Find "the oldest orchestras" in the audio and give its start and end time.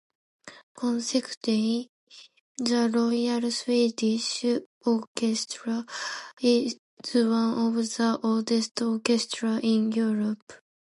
7.75-9.59